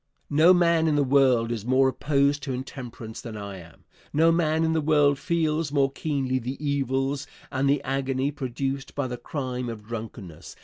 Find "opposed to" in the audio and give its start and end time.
1.89-2.53